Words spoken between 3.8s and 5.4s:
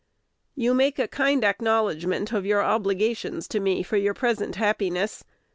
for your present happiness.